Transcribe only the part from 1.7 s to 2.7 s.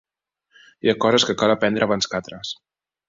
abans que d'altres.